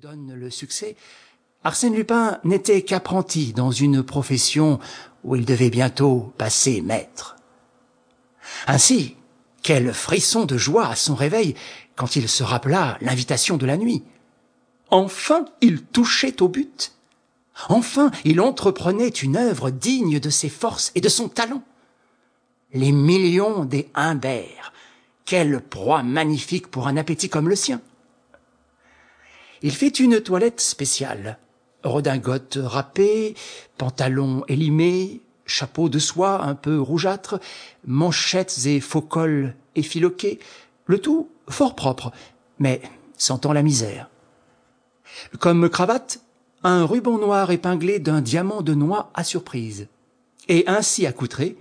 [0.00, 0.96] donne le succès,
[1.62, 4.78] Arsène Lupin n'était qu'apprenti dans une profession
[5.24, 7.36] où il devait bientôt passer maître.
[8.66, 9.16] Ainsi,
[9.62, 11.54] quel frisson de joie à son réveil
[11.96, 14.02] quand il se rappela l'invitation de la nuit.
[14.88, 16.94] Enfin, il touchait au but.
[17.68, 21.62] Enfin, il entreprenait une œuvre digne de ses forces et de son talent.
[22.72, 24.72] Les millions des Humbert.
[25.26, 27.82] Quelle proie magnifique pour un appétit comme le sien.
[29.62, 31.38] Il fit une toilette spéciale.
[31.82, 33.34] Redingote râpée,
[33.76, 37.40] pantalon élimé, chapeau de soie un peu rougeâtre,
[37.86, 40.38] manchettes et faux cols effiloqués,
[40.86, 42.12] le tout fort propre,
[42.58, 42.80] mais
[43.16, 44.08] sentant la misère.
[45.38, 46.20] Comme cravate,
[46.62, 49.88] un ruban noir épinglé d'un diamant de noix à surprise.
[50.48, 51.56] Et ainsi accoutré,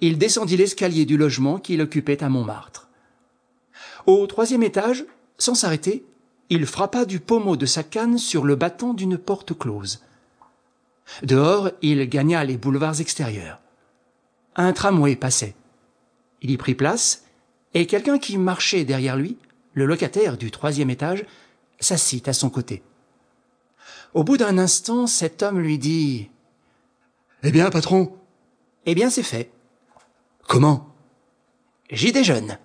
[0.00, 2.88] il descendit l'escalier du logement qu'il occupait à Montmartre.
[4.06, 5.04] Au troisième étage,
[5.38, 6.04] sans s'arrêter,
[6.54, 10.02] il frappa du pommeau de sa canne sur le battant d'une porte close.
[11.22, 13.60] Dehors, il gagna les boulevards extérieurs.
[14.54, 15.56] Un tramway passait.
[16.42, 17.24] Il y prit place,
[17.74, 19.36] et quelqu'un qui marchait derrière lui,
[19.72, 21.24] le locataire du troisième étage,
[21.80, 22.84] s'assit à son côté.
[24.14, 26.30] Au bout d'un instant, cet homme lui dit
[27.42, 28.16] Eh bien, patron
[28.86, 29.50] Eh bien, c'est fait.
[30.46, 30.88] Comment?
[31.90, 32.58] J'y déjeune.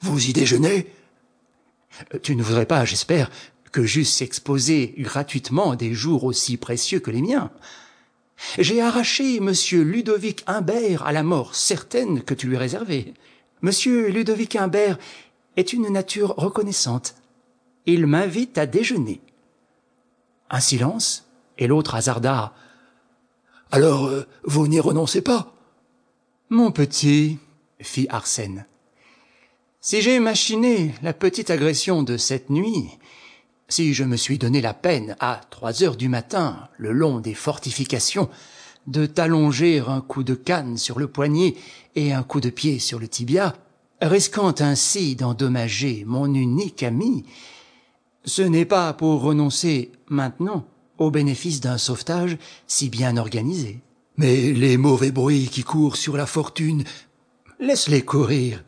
[0.00, 0.90] Vous y déjeunez?
[2.22, 3.30] Tu ne voudrais pas, j'espère,
[3.72, 7.50] que j'eusse exposé gratuitement des jours aussi précieux que les miens.
[8.58, 13.14] J'ai arraché monsieur Ludovic Humbert à la mort certaine que tu lui réservais.
[13.62, 14.98] Monsieur Ludovic Humbert
[15.56, 17.14] est une nature reconnaissante.
[17.86, 19.20] Il m'invite à déjeuner.
[20.50, 22.54] Un silence, et l'autre hasarda.
[23.70, 25.54] Alors, euh, vous n'y renoncez pas?
[26.50, 27.38] Mon petit,
[27.80, 28.66] fit Arsène,
[29.84, 32.88] si j'ai machiné la petite agression de cette nuit,
[33.68, 37.34] si je me suis donné la peine, à trois heures du matin, le long des
[37.34, 38.30] fortifications,
[38.86, 41.54] de t'allonger un coup de canne sur le poignet
[41.96, 43.54] et un coup de pied sur le tibia,
[44.00, 47.26] risquant ainsi d'endommager mon unique ami,
[48.24, 50.64] ce n'est pas pour renoncer maintenant
[50.96, 53.80] au bénéfice d'un sauvetage si bien organisé.
[54.16, 56.84] Mais les mauvais bruits qui courent sur la fortune,
[57.60, 58.64] laisse-les courir.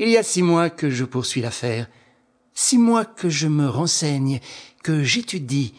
[0.00, 1.88] Il y a six mois que je poursuis l'affaire,
[2.54, 4.38] six mois que je me renseigne,
[4.84, 5.74] que j'étudie,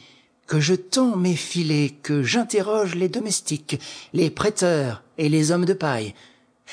[0.45, 3.79] que je tends mes filets, que j'interroge les domestiques,
[4.11, 6.13] les prêteurs et les hommes de paille,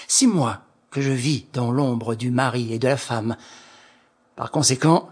[0.09, 3.37] six mois que je vis dans l'ombre du mari et de la femme.
[4.35, 5.09] Par conséquent,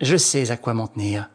[0.00, 1.30] je sais à quoi m'en tenir.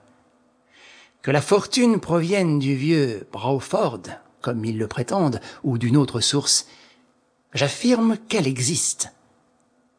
[1.22, 4.02] Que la fortune provienne du vieux Brawford,
[4.42, 6.68] comme ils le prétendent, ou d'une autre source,
[7.54, 9.15] j'affirme qu'elle existe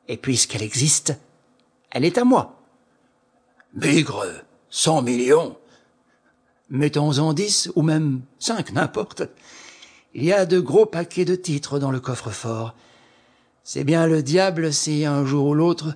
[0.08, 1.16] et puisqu'elle existe,
[1.90, 2.60] elle est à moi.
[3.74, 4.24] Bigre,
[4.70, 5.56] cent millions.
[6.70, 9.22] Mettons-en dix ou même cinq, n'importe.
[10.14, 12.74] Il y a de gros paquets de titres dans le coffre-fort.
[13.62, 15.94] C'est bien le diable si un jour ou l'autre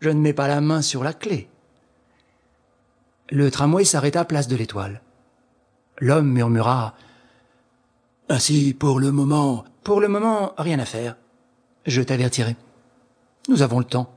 [0.00, 1.48] je ne mets pas la main sur la clé.
[3.30, 5.02] Le tramway s'arrêta place de l'Étoile.
[5.98, 6.94] L'homme murmura
[8.28, 9.64] Ainsi, pour le moment.
[9.84, 11.16] Pour le moment, rien à faire.
[11.86, 12.56] Je t'avertirai.
[13.50, 14.14] Nous avons le temps.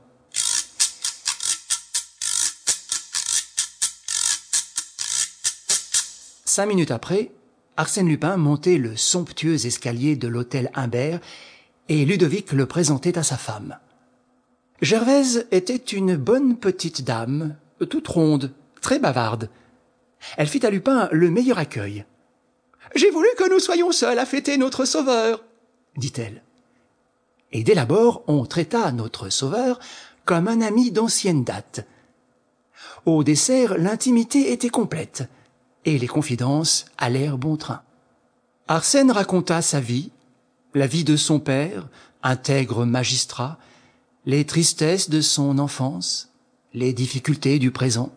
[6.44, 7.32] Cinq minutes après,
[7.76, 11.18] Arsène Lupin montait le somptueux escalier de l'hôtel Humbert
[11.88, 13.76] et Ludovic le présentait à sa femme.
[14.80, 17.56] Gervaise était une bonne petite dame,
[17.90, 19.50] toute ronde, très bavarde.
[20.36, 22.04] Elle fit à Lupin le meilleur accueil.
[22.94, 25.42] J'ai voulu que nous soyons seuls à fêter notre sauveur,
[25.96, 26.44] dit-elle
[27.54, 29.78] et dès l'abord on traita notre sauveur
[30.26, 31.86] comme un ami d'ancienne date.
[33.06, 35.24] Au dessert, l'intimité était complète,
[35.84, 37.82] et les confidences allèrent bon train.
[38.66, 40.10] Arsène raconta sa vie,
[40.74, 41.88] la vie de son père,
[42.22, 43.58] intègre magistrat,
[44.24, 46.30] les tristesses de son enfance,
[46.72, 48.10] les difficultés du présent.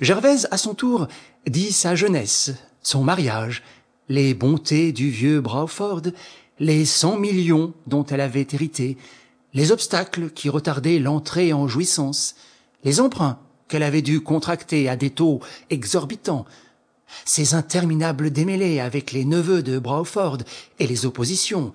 [0.00, 1.08] Gervaise, à son tour,
[1.46, 3.64] dit sa jeunesse, son mariage,
[4.08, 6.02] les bontés du vieux Brawford
[6.60, 8.98] les cent millions dont elle avait hérité,
[9.54, 12.36] les obstacles qui retardaient l'entrée en jouissance,
[12.84, 15.40] les emprunts qu'elle avait dû contracter à des taux
[15.70, 16.44] exorbitants,
[17.24, 20.38] ces interminables démêlés avec les neveux de Brawford
[20.78, 21.72] et les oppositions,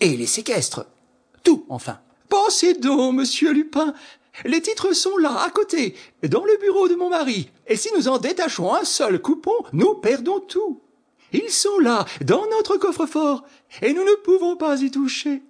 [0.00, 0.86] et les séquestres.
[1.42, 1.98] Tout, enfin.
[2.28, 3.92] Pensez donc, monsieur Lupin,
[4.44, 8.08] les titres sont là, à côté, dans le bureau de mon mari, et si nous
[8.08, 10.80] en détachons un seul coupon, nous perdons tout.
[11.32, 13.44] Ils sont là, dans notre coffre-fort,
[13.82, 15.42] et nous ne pouvons pas y toucher.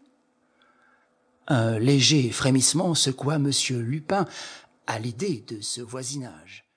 [1.47, 3.51] Un léger frémissement secoua M.
[3.71, 4.27] Lupin
[4.87, 6.68] à l'idée de ce voisinage.